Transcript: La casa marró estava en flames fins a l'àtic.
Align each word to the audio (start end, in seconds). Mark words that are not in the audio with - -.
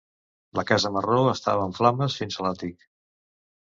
La 0.59 0.63
casa 0.71 0.91
marró 0.95 1.19
estava 1.35 1.69
en 1.71 1.79
flames 1.83 2.19
fins 2.25 2.41
a 2.43 2.51
l'àtic. 2.51 2.93